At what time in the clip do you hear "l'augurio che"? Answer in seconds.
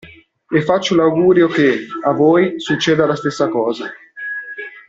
0.95-1.85